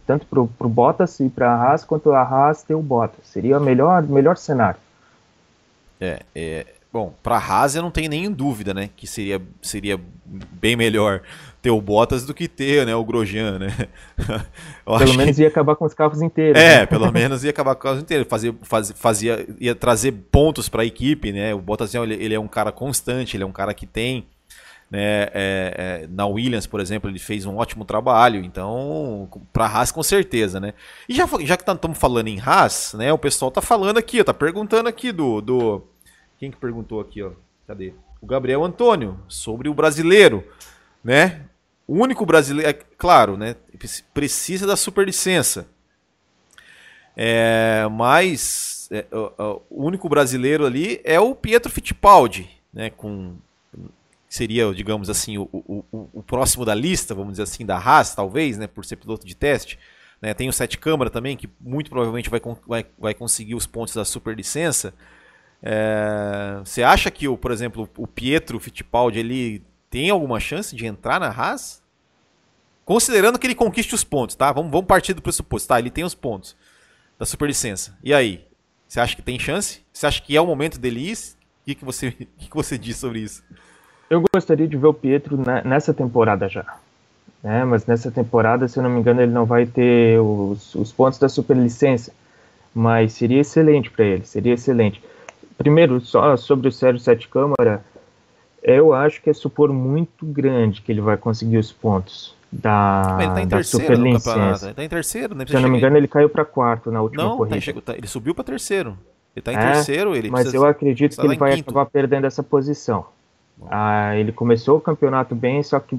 [0.07, 3.27] Tanto para o Bottas e para a Haas, quanto a Haas ter o Bottas.
[3.27, 4.79] Seria o melhor, melhor cenário.
[6.01, 9.99] É, é, bom, para a Haas eu não tenho nem dúvida, né, que seria, seria
[10.27, 11.23] bem melhor
[11.61, 13.89] ter o Bottas do que ter, né, o Grosjean, né?
[14.85, 15.43] pelo menos que...
[15.43, 16.61] ia acabar com os carros inteiros.
[16.61, 16.87] É, né?
[16.87, 20.83] pelo menos ia acabar com os carros inteiros, fazia, fazia, fazia ia trazer pontos para
[20.83, 21.55] a equipe, né?
[21.55, 24.27] O Bottas ele, ele é um cara constante, ele é um cara que tem
[24.93, 29.91] né, é, é, na Williams, por exemplo, ele fez um ótimo trabalho, então, para Haas
[29.91, 30.75] com certeza, né?
[31.09, 34.23] E já, já que estamos tá, falando em Haas, né, o pessoal tá falando aqui,
[34.23, 35.83] tá perguntando aqui do, do...
[36.43, 37.31] Quem que perguntou aqui, ó?
[37.69, 37.95] Cadê?
[38.21, 40.45] O Gabriel Antônio, sobre o brasileiro,
[41.05, 41.43] né?
[41.87, 43.55] O único brasileiro, é claro, né,
[44.13, 45.69] precisa da superlicença,
[47.17, 53.37] é, mas é, o, o único brasileiro ali é o Pietro Fittipaldi, né, com
[54.29, 58.59] seria, digamos assim, o, o, o, próximo da lista, vamos dizer assim, da Haas, talvez,
[58.59, 59.79] né, por ser piloto de teste.
[60.21, 63.95] Né, tem o Sete Câmara também, que muito provavelmente vai, vai, vai conseguir os pontos
[63.95, 64.93] da superlicença.
[65.63, 70.87] É, você acha que, o, por exemplo, o Pietro Fittipaldi ele tem alguma chance de
[70.87, 71.83] entrar na Haas?
[72.85, 74.51] Considerando que ele conquiste os pontos, tá?
[74.51, 75.79] Vamos, vamos partir do pressuposto, tá?
[75.79, 76.57] Ele tem os pontos
[77.19, 77.97] da superlicença.
[78.03, 78.45] E aí?
[78.89, 79.81] Você acha que tem chance?
[79.93, 81.15] Você acha que é o momento dele ir?
[81.15, 83.43] O que, que, você, o que, que você diz sobre isso?
[84.11, 86.77] Eu gostaria de ver o Pietro nessa temporada já.
[87.43, 87.65] Né?
[87.65, 91.19] Mas nessa temporada, se eu não me engano, ele não vai ter os, os pontos
[91.19, 92.13] da superlicença.
[92.75, 95.03] Mas seria excelente para ele, seria excelente.
[95.63, 97.85] Primeiro, só sobre o Sérgio Sete Câmara,
[98.63, 103.33] eu acho que é supor muito grande que ele vai conseguir os pontos da, ele
[103.33, 104.67] tá em da superlicença.
[104.67, 105.47] Ele tá em terceiro, né?
[105.47, 107.81] Se eu não me engano, ele caiu para quarto na última não, tá corrida.
[107.81, 108.99] Tá, ele subiu para terceiro.
[109.35, 111.71] Ele tá em é, terceiro, ele Mas eu acredito que ele vai quinto.
[111.71, 113.07] acabar perdendo essa posição.
[113.71, 115.99] Ah, ele começou o campeonato bem, só que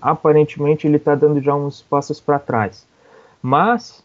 [0.00, 2.86] aparentemente ele está dando já uns passos para trás.
[3.42, 4.02] Mas,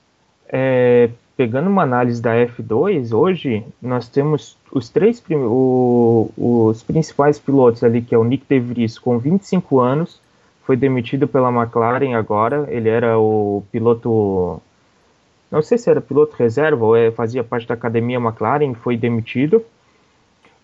[0.49, 1.09] é,
[1.41, 7.99] pegando uma análise da F2, hoje nós temos os três o, os principais pilotos ali,
[7.99, 10.21] que é o Nick De Vries, com 25 anos,
[10.63, 14.61] foi demitido pela McLaren agora, ele era o piloto,
[15.49, 19.65] não sei se era piloto reserva ou é, fazia parte da academia McLaren, foi demitido.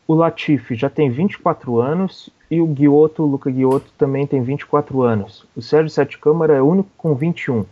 [0.08, 5.02] O Latifi já tem 24 anos e o Guioto, o Luca Guioto, também tem 24
[5.02, 5.44] anos.
[5.56, 7.66] O Sérgio Sete Câmara é o único com 21.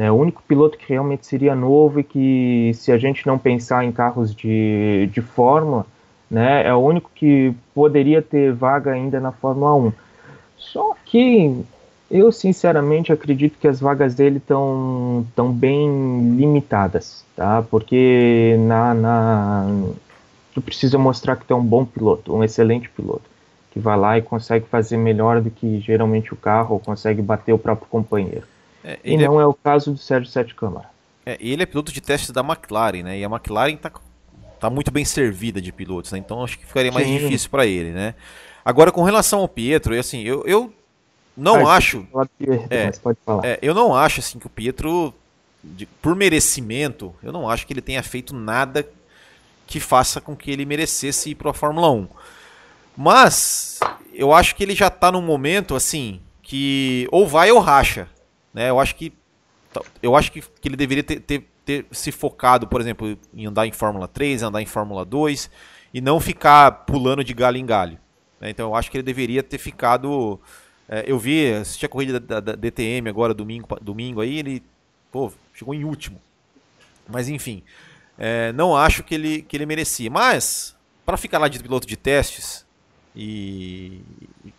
[0.00, 3.84] Né, o único piloto que realmente seria novo e que, se a gente não pensar
[3.84, 5.84] em carros de, de Fórmula,
[6.30, 9.92] né, é o único que poderia ter vaga ainda na Fórmula 1.
[10.56, 11.54] Só que
[12.10, 17.62] eu, sinceramente, acredito que as vagas dele estão tão bem limitadas, tá?
[17.70, 19.66] Porque na, na,
[20.54, 23.28] tu precisa mostrar que tu é um bom piloto, um excelente piloto,
[23.70, 27.52] que vai lá e consegue fazer melhor do que geralmente o carro, ou consegue bater
[27.52, 28.46] o próprio companheiro.
[28.84, 29.42] É, e não é...
[29.42, 29.46] é...
[29.46, 30.88] o caso do Sérgio Sete Câmara.
[31.24, 33.18] É, ele é piloto de testes da McLaren, né?
[33.18, 33.92] E a McLaren tá,
[34.58, 36.18] tá muito bem servida de pilotos, né?
[36.18, 37.18] Então acho que ficaria mais Sim.
[37.18, 38.14] difícil para ele, né?
[38.64, 40.72] Agora, com relação ao Pietro, assim, eu, eu
[41.36, 42.06] não ah, acho.
[42.38, 45.14] Pietro, é, é, eu não acho assim que o Pietro,
[45.62, 48.86] de, por merecimento, eu não acho que ele tenha feito nada
[49.66, 52.08] que faça com que ele merecesse ir para a Fórmula 1.
[52.96, 53.80] Mas
[54.12, 58.08] eu acho que ele já está num momento assim que ou vai ou racha,
[58.52, 58.70] né?
[58.70, 59.12] Eu acho que
[60.02, 63.66] eu acho que, que ele deveria ter, ter, ter se focado, por exemplo, em andar
[63.66, 65.48] em Fórmula 3, andar em Fórmula 2
[65.94, 67.98] e não ficar pulando de galho em galho.
[68.40, 68.50] Né?
[68.50, 70.40] Então eu acho que ele deveria ter ficado.
[70.88, 74.62] É, eu vi, assisti a corrida da, da, DTM agora domingo, domingo aí, ele
[75.12, 76.20] pô, chegou em último.
[77.08, 77.62] Mas enfim,
[78.18, 80.10] é, não acho que ele, que ele merecia.
[80.10, 82.66] Mas, para ficar lá de piloto de testes
[83.14, 84.00] e.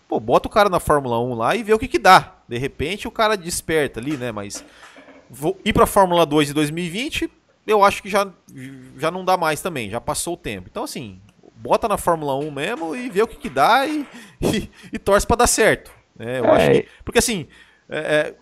[0.08, 2.36] Pô, bota o cara na Fórmula 1 lá e vê o que, que dá.
[2.48, 4.32] De repente o cara desperta ali, né?
[4.32, 4.64] Mas
[5.30, 7.32] vou ir para Fórmula 2 em 2020,
[7.66, 8.28] eu acho que já,
[8.98, 10.68] já não dá mais também, já passou o tempo.
[10.70, 11.22] Então, assim,
[11.56, 14.06] bota na Fórmula 1 mesmo e vê o que, que dá e,
[14.42, 15.92] e, e torce para dar certo.
[16.16, 16.40] Né?
[16.40, 16.52] Eu é.
[16.52, 17.48] acho que, porque, assim,
[17.90, 18.36] é,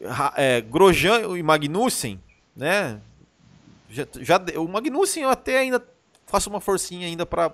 [0.00, 2.20] é, é Grosjean e Magnussen,
[2.56, 3.00] né?
[3.90, 5.84] Já, já, o Magnussen eu até ainda
[6.26, 7.52] faço uma forcinha ainda para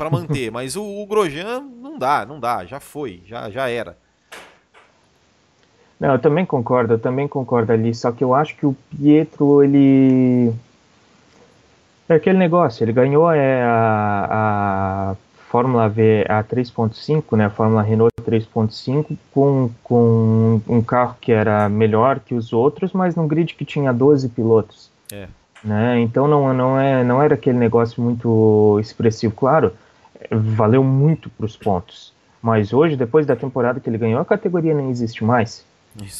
[0.00, 3.98] para manter, mas o, o, Grosjean não dá, não dá, já foi, já, já era.
[6.00, 9.62] Não, eu também concordo, eu também concordo ali, só que eu acho que o Pietro,
[9.62, 10.50] ele...
[12.08, 15.16] É aquele negócio, ele ganhou é, a, a
[15.50, 21.68] Fórmula V a 3.5, né, a Fórmula Renault 3.5, com, com um carro que era
[21.68, 24.90] melhor que os outros, mas num grid que tinha 12 pilotos.
[25.12, 25.28] É.
[25.62, 26.00] Né?
[26.00, 29.34] Então não, não, é, não era aquele negócio muito expressivo.
[29.34, 29.72] Claro,
[30.30, 32.12] valeu muito para os pontos.
[32.42, 35.64] Mas hoje, depois da temporada que ele ganhou, a categoria nem existe mais.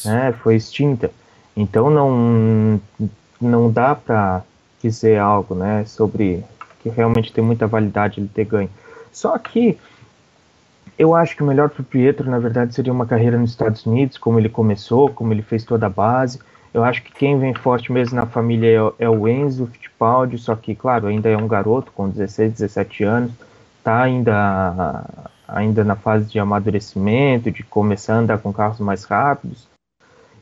[0.05, 0.33] Né?
[0.43, 1.11] Foi extinta.
[1.55, 2.79] Então não,
[3.39, 4.43] não dá para
[4.81, 6.43] dizer algo né, sobre,
[6.81, 8.69] que realmente tem muita validade ele ter ganho.
[9.11, 9.77] Só que
[10.97, 13.85] eu acho que o melhor para o Pietro, na verdade, seria uma carreira nos Estados
[13.85, 16.39] Unidos, como ele começou, como ele fez toda a base.
[16.73, 20.55] Eu acho que quem vem forte mesmo na família é, é o Enzo Fittipaldi, só
[20.55, 23.31] que, claro, ainda é um garoto com 16, 17 anos,
[23.81, 25.03] está ainda,
[25.47, 29.67] ainda na fase de amadurecimento, de começar a andar com carros mais rápidos.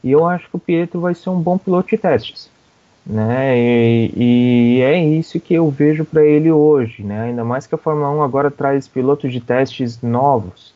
[0.04, 2.49] E eu acho que o Pietro vai ser um bom piloto de testes.
[3.06, 3.58] Né?
[3.58, 7.21] E, e é isso que eu vejo para ele hoje, né?
[7.23, 10.73] Ainda mais que a Fórmula 1 agora traz pilotos de testes novos,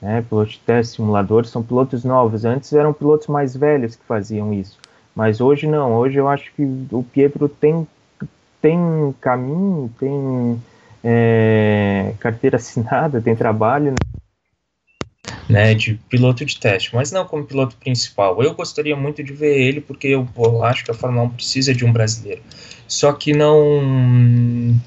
[0.00, 0.24] né?
[0.26, 2.44] Pilotos de testes simuladores são pilotos novos.
[2.44, 4.78] Antes eram pilotos mais velhos que faziam isso,
[5.14, 5.94] mas hoje não.
[5.94, 7.86] Hoje eu acho que o Pietro tem
[8.62, 10.58] tem caminho, tem
[11.04, 13.92] é, carteira assinada, tem trabalho.
[13.92, 13.96] Né?
[15.48, 18.42] né, de piloto de teste, mas não como piloto principal.
[18.42, 21.74] Eu gostaria muito de ver ele, porque eu, eu acho que a Fórmula 1 precisa
[21.74, 22.42] de um brasileiro.
[22.86, 24.80] Só que não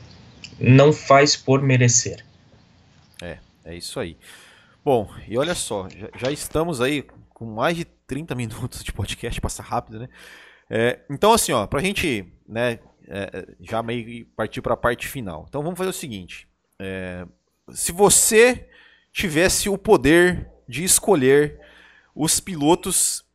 [0.59, 2.25] não faz por merecer.
[3.21, 4.17] É, é isso aí.
[4.83, 9.39] Bom, e olha só, já, já estamos aí com mais de 30 minutos de podcast,
[9.41, 10.09] passa rápido, né?
[10.69, 15.45] É, então, assim, ó, pra gente né, é, já meio partir para a parte final.
[15.47, 16.47] Então, vamos fazer o seguinte:
[16.79, 17.25] é,
[17.71, 18.69] se você
[19.11, 21.59] tivesse o poder de escolher
[22.13, 23.25] os pilotos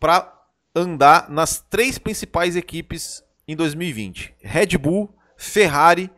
[0.00, 0.32] para
[0.74, 6.10] andar nas três principais equipes em 2020: Red Bull, Ferrari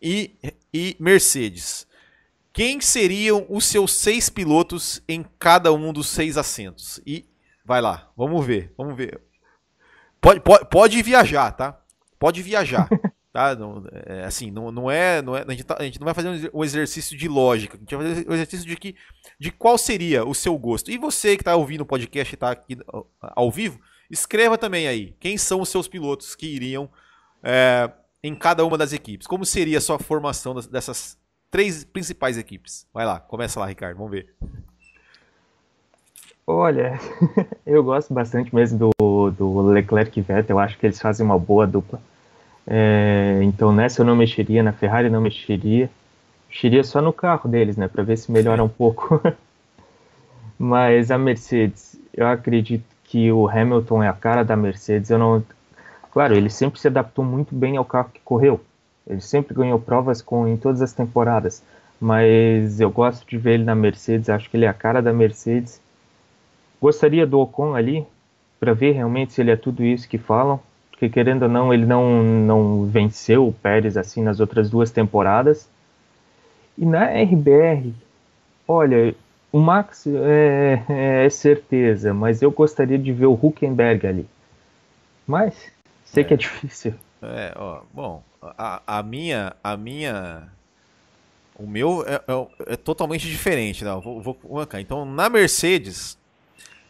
[0.00, 0.36] e,
[0.72, 1.86] e Mercedes.
[2.52, 7.00] Quem seriam os seus seis pilotos em cada um dos seis assentos?
[7.06, 7.24] E
[7.64, 9.20] vai lá, vamos ver, vamos ver.
[10.20, 11.79] Pode, pode, pode viajar, tá?
[12.20, 12.88] Pode viajar.
[13.32, 13.54] Tá?
[13.54, 16.14] Não, é, assim, não, não, é, não é a, gente tá, a gente não vai
[16.14, 18.96] fazer um exercício de lógica, a gente vai fazer um exercício de, que,
[19.38, 20.90] de qual seria o seu gosto.
[20.90, 22.76] E você que está ouvindo o podcast e está aqui
[23.20, 23.78] ao vivo,
[24.10, 26.90] escreva também aí quem são os seus pilotos que iriam
[27.40, 27.88] é,
[28.20, 29.28] em cada uma das equipes.
[29.28, 31.16] Como seria a sua formação dessas
[31.52, 32.84] três principais equipes?
[32.92, 34.34] Vai lá, começa lá, Ricardo, vamos ver.
[36.44, 36.98] Olha,
[37.64, 41.38] eu gosto bastante mesmo do, do Leclerc e Vettel, eu acho que eles fazem uma
[41.38, 42.02] boa dupla.
[42.72, 45.90] É, então nessa eu não mexeria, na Ferrari não mexeria.
[46.48, 49.20] Mexeria só no carro deles, né, para ver se melhora um pouco.
[50.56, 55.10] Mas a Mercedes, eu acredito que o Hamilton é a cara da Mercedes.
[55.10, 55.44] Eu não,
[56.12, 58.60] claro, ele sempre se adaptou muito bem ao carro que correu.
[59.06, 61.64] Ele sempre ganhou provas com em todas as temporadas.
[62.00, 64.28] Mas eu gosto de ver ele na Mercedes.
[64.28, 65.80] Acho que ele é a cara da Mercedes.
[66.80, 68.06] Gostaria do Ocon ali
[68.60, 70.60] para ver realmente se ele é tudo isso que falam
[71.00, 75.66] porque querendo ou não, ele não, não venceu o Pérez assim nas outras duas temporadas.
[76.76, 77.94] E na RBR,
[78.68, 79.14] olha,
[79.50, 84.26] o Max é, é certeza, mas eu gostaria de ver o Huckenberg ali.
[85.26, 85.72] Mas
[86.04, 86.26] sei é.
[86.26, 86.92] que é difícil.
[87.22, 90.48] É, ó, bom, a, a minha, a minha,
[91.56, 93.98] o meu é, é, é totalmente diferente, né?
[94.04, 96.18] Vou, vou, vou, então na Mercedes,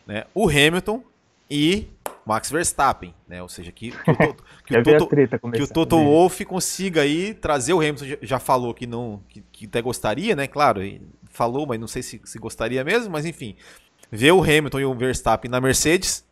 [0.04, 0.24] né?
[0.34, 1.00] O Hamilton
[1.50, 1.88] e
[2.24, 3.42] Max Verstappen, né?
[3.42, 7.34] Ou seja, que, que, o, Toto, que, o, Toto, que o Toto Wolff consiga aí
[7.34, 8.18] trazer o Hamilton.
[8.22, 10.46] Já falou que não, que, que até gostaria, né?
[10.46, 10.80] Claro,
[11.30, 13.56] falou, mas não sei se, se gostaria mesmo, mas enfim.
[14.12, 16.24] Ver o Hamilton e o Verstappen na Mercedes.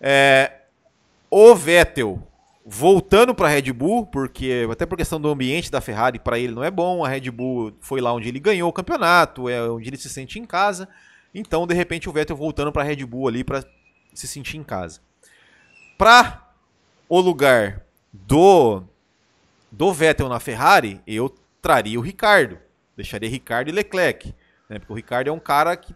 [0.00, 0.52] É,
[1.30, 2.22] o Vettel
[2.64, 6.54] voltando para a Red Bull, porque até por questão do ambiente da Ferrari para ele
[6.54, 7.02] não é bom.
[7.04, 10.38] A Red Bull foi lá onde ele ganhou o campeonato, é onde ele se sente
[10.38, 10.86] em casa.
[11.34, 13.64] Então, de repente, o Vettel voltando para a Red Bull ali para
[14.18, 15.00] se sentir em casa.
[15.96, 16.48] Para
[17.08, 18.82] o lugar do
[19.70, 22.58] do Vettel na Ferrari, eu traria o Ricardo.
[22.96, 24.34] Deixaria Ricardo e Leclerc.
[24.68, 24.78] Né?
[24.78, 25.94] Porque o Ricardo é um cara que,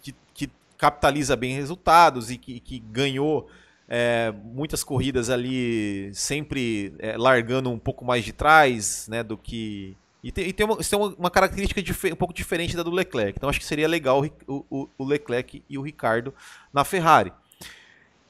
[0.00, 3.50] que, que capitaliza bem resultados e que, que ganhou
[3.88, 9.96] é, muitas corridas ali, sempre é, largando um pouco mais de trás né, do que.
[10.22, 11.80] E tem, e tem, uma, tem uma, característica
[12.12, 13.36] um pouco diferente da do Leclerc.
[13.36, 16.32] Então acho que seria legal o, o, o Leclerc e o Ricardo
[16.72, 17.32] na Ferrari.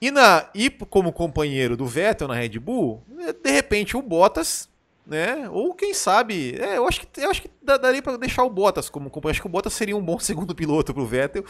[0.00, 3.02] E, na, e como companheiro do Vettel na Red Bull,
[3.42, 4.68] de repente o Bottas,
[5.06, 5.48] né?
[5.50, 8.88] Ou quem sabe, é, eu acho que eu acho que daria para deixar o Bottas
[8.88, 9.34] como companheiro.
[9.34, 11.44] Acho que o Bottas seria um bom segundo piloto pro Vettel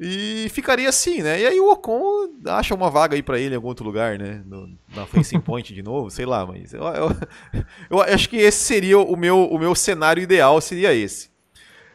[0.00, 1.40] e ficaria assim, né?
[1.40, 4.42] E aí o Ocon acha uma vaga aí para ele em algum outro lugar, né?
[4.44, 7.10] No, na Racing Point de novo, sei lá, mas eu, eu,
[7.90, 11.32] eu, acho que esse seria o meu, o meu cenário ideal, seria esse.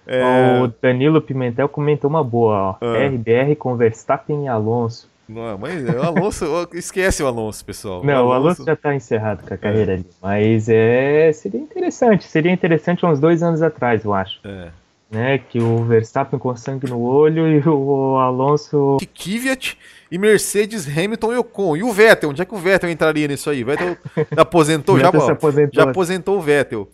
[0.07, 0.61] É...
[0.61, 2.75] O Danilo Pimentel comentou uma boa, ó.
[2.81, 3.07] Ah.
[3.07, 5.09] RBR com Verstappen e Alonso.
[5.29, 8.03] Não, mas o Alonso, esquece o Alonso, pessoal.
[8.03, 9.95] Não, o Alonso, o Alonso já está encerrado com a carreira é.
[9.95, 10.05] ali.
[10.19, 14.39] Mas é, seria interessante, seria interessante uns dois anos atrás, eu acho.
[14.43, 14.71] É.
[15.11, 18.97] Né, que o Verstappen com sangue no olho e o Alonso.
[19.13, 19.77] Kvyat
[20.11, 21.77] e Mercedes, Hamilton e Ocon.
[21.77, 23.63] E o Vettel, onde é que o Vettel entraria nisso aí?
[23.63, 23.97] O Vettel
[24.37, 25.83] aposentou, já, Vettel se aposentou.
[25.83, 26.87] já aposentou o Vettel.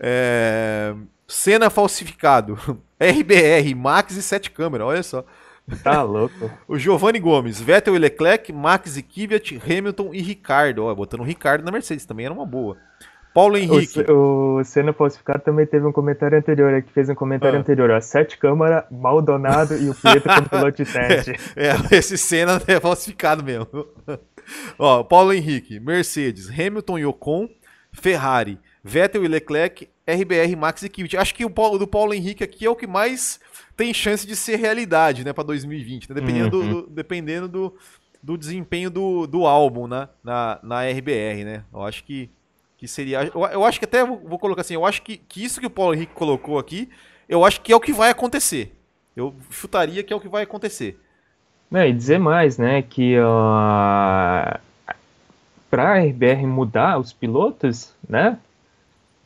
[0.00, 0.94] É...
[1.26, 2.58] Senna falsificado.
[3.00, 5.24] RBR, Max e sete câmeras, olha só.
[5.82, 6.50] Tá louco.
[6.66, 10.84] O Giovanni Gomes, Vettel e Leclerc, Max e Kvyat, Hamilton e Ricardo.
[10.84, 12.76] Ó, botando o Ricardo na Mercedes, também era uma boa.
[13.32, 14.00] Paulo Henrique.
[14.10, 17.60] O, o Senna falsificado também teve um comentário anterior aqui, fez um comentário Ah.
[17.60, 17.98] anterior, ó.
[18.00, 21.32] Sete câmara, Maldonado e o Pietro como piloto de teste.
[21.56, 23.66] É, esse Senna é falsificado mesmo.
[24.78, 27.48] Ó, Paulo Henrique, Mercedes, Hamilton e Ocon,
[27.92, 31.16] Ferrari, Vettel e Leclerc, RBR, Max e Kvyat.
[31.16, 33.38] Acho que o Paulo, do Paulo Henrique aqui é o que mais
[33.76, 36.14] tem chance de ser realidade, né, para 2020, né?
[36.14, 36.68] dependendo, do, Uhum.
[36.82, 37.74] do- dependendo do,
[38.22, 41.64] do desempenho do, do álbum na, na, na RBR, né?
[41.72, 42.28] Eu acho que,
[42.76, 43.30] que seria.
[43.34, 45.66] Eu, eu acho que até vou, vou colocar assim, eu acho que, que isso que
[45.66, 46.88] o Paulo Henrique colocou aqui,
[47.28, 48.74] eu acho que é o que vai acontecer.
[49.16, 50.98] Eu chutaria que é o que vai acontecer.
[51.70, 54.58] Não, e dizer mais, né, que uh,
[55.70, 58.38] para a RBR mudar os pilotos, né,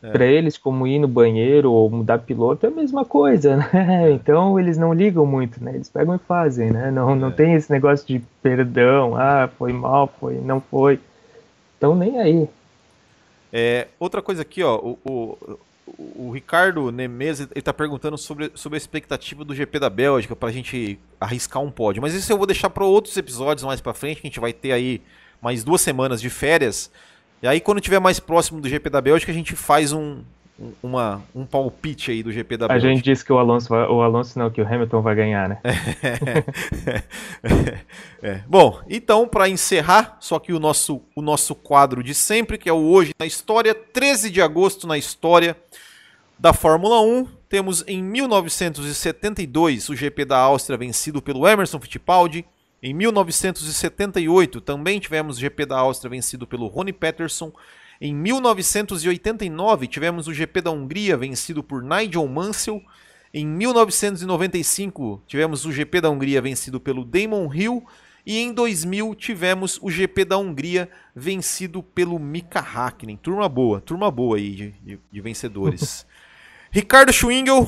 [0.03, 0.11] É.
[0.11, 4.11] para eles como ir no banheiro ou mudar piloto é a mesma coisa, né?
[4.12, 5.74] Então eles não ligam muito, né?
[5.74, 6.90] Eles pegam e fazem, né?
[6.90, 7.32] Não, não É.
[7.32, 11.01] tem esse negócio de perdão, ah, foi mal, foi, não foi.
[11.78, 12.49] Então nem aí.
[13.53, 15.59] É, outra coisa aqui, ó, o, o,
[16.26, 20.51] o Ricardo Nemes, ele tá perguntando sobre, sobre a expectativa do GP da Bélgica pra
[20.53, 22.03] gente arriscar um pódio.
[22.03, 24.53] Mas isso eu vou deixar para outros episódios mais pra frente, que a gente vai
[24.53, 25.01] ter aí
[25.40, 26.90] mais duas semanas de férias.
[27.43, 30.22] E aí quando tiver mais próximo do GP da Bélgica, a gente faz um,
[30.59, 32.95] um- uma, um palpite aí do GP da A Bélgica.
[32.95, 35.59] gente disse que o Alonso, vai, o Alonso não, que o Hamilton vai ganhar, né?
[38.22, 38.41] É.
[38.47, 42.72] Bom, então, para encerrar, só que o nosso, o nosso quadro de sempre, que é
[42.72, 45.57] o Hoje na História, 13 de agosto na história
[46.39, 52.45] da Fórmula 1, temos em 1972 o GP da Áustria vencido pelo Emerson Fittipaldi.
[52.83, 57.53] Em 1978 também tivemos o GP da Áustria vencido pelo Ronnie Peterson.
[58.01, 62.83] Em 1989 tivemos o GP da Hungria vencido por Nigel Mansell.
[63.33, 67.85] Em 1995 tivemos o GP da Hungria vencido pelo Damon Hill
[68.24, 73.16] e em 2000 tivemos o GP da Hungria vencido pelo Mika Hakkinen.
[73.16, 76.07] Turma boa, turma boa aí de, de- de vencedores.
[76.70, 77.66] Ricardo Schwingel,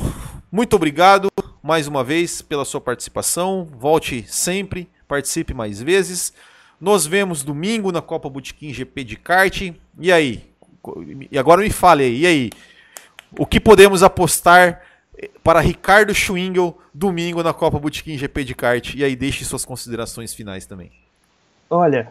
[0.51, 1.29] muito obrigado
[1.63, 3.67] mais uma vez pela sua participação.
[3.79, 6.33] Volte sempre, participe mais vezes.
[6.81, 9.73] Nos vemos domingo na Copa Botequim GP de kart.
[9.99, 10.45] E aí?
[11.31, 12.51] E agora me fale aí, e aí?
[13.37, 14.83] O que podemos apostar
[15.43, 18.95] para Ricardo Schwingel domingo na Copa Botequim GP de kart?
[18.95, 20.93] E aí deixe suas considerações finais também.
[21.69, 22.09] Olha,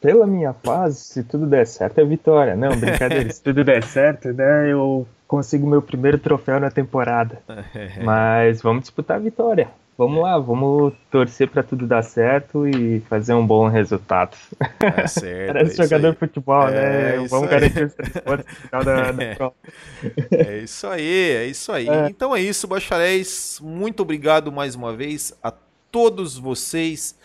[0.00, 2.56] pela minha fase, se tudo der certo, é vitória.
[2.56, 7.40] Não, brincadeira, se tudo der certo, né, eu consigo meu primeiro troféu na temporada.
[8.02, 9.68] Mas vamos disputar a vitória.
[9.96, 14.36] Vamos lá, vamos torcer para tudo dar certo e fazer um bom resultado.
[14.78, 15.52] Tá certo.
[15.52, 16.12] Parece é jogador aí.
[16.12, 17.26] de futebol, É, né?
[17.28, 19.54] Vamos garantir os três pontos no final da, da prova.
[20.30, 21.88] É isso aí, é isso aí.
[21.88, 22.08] É.
[22.08, 23.60] Então é isso, bacharéis.
[23.62, 25.52] Muito obrigado mais uma vez a
[25.90, 27.16] todos vocês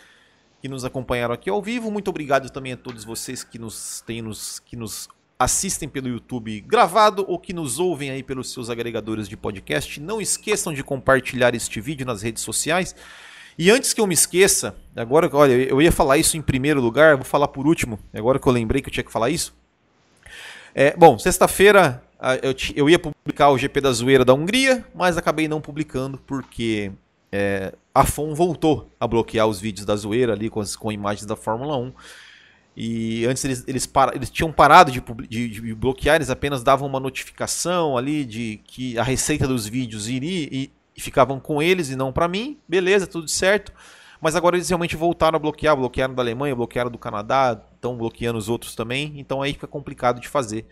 [0.61, 1.89] que nos acompanharam aqui ao vivo.
[1.89, 5.07] Muito obrigado também a todos vocês que nos têm nos que nos
[5.39, 9.99] assistem pelo YouTube gravado ou que nos ouvem aí pelos seus agregadores de podcast.
[9.99, 12.95] Não esqueçam de compartilhar este vídeo nas redes sociais.
[13.57, 17.15] E antes que eu me esqueça, agora, olha, eu ia falar isso em primeiro lugar,
[17.15, 19.53] vou falar por último, agora que eu lembrei que eu tinha que falar isso.
[20.75, 22.03] É, bom, sexta-feira
[22.41, 26.91] eu, eu ia publicar o GP da Zoeira da Hungria, mas acabei não publicando porque
[27.31, 31.25] é, a FOM voltou a bloquear os vídeos da Zoeira ali com, as, com imagens
[31.25, 31.93] da Fórmula 1.
[32.79, 36.87] E antes eles, eles, para- eles tinham parado de, de- de bloquear, eles apenas davam
[36.87, 41.89] uma notificação ali de que a receita dos vídeos iria e, e ficavam com eles
[41.89, 42.57] e não para mim.
[42.67, 43.73] Beleza, tudo certo.
[44.21, 48.37] Mas agora eles realmente voltaram a bloquear, bloquearam da Alemanha, bloquearam do Canadá, estão bloqueando
[48.37, 49.13] os outros também.
[49.17, 50.63] Então aí fica complicado de fazer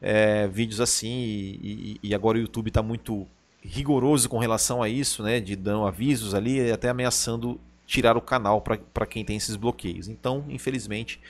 [0.00, 1.08] é, vídeos assim.
[1.10, 3.26] E, e- e agora o YouTube está muito
[3.60, 5.40] rigoroso com relação a isso, né?
[5.40, 10.08] De dando avisos ali, até ameaçando tirar o canal para quem tem esses bloqueios.
[10.08, 11.20] Então, infelizmente,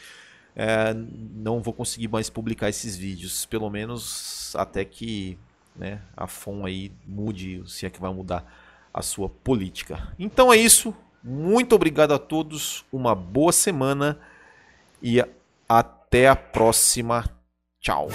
[0.59, 5.39] é, não vou conseguir mais publicar esses vídeos, pelo menos até que
[5.77, 8.45] né, a FON aí mude, se é que vai mudar
[8.93, 10.13] a sua política.
[10.19, 10.93] Então é isso.
[11.23, 12.85] Muito obrigado a todos.
[12.93, 14.19] Uma boa semana
[15.01, 15.25] e
[15.69, 17.25] até a próxima.
[17.81, 18.09] Tchau.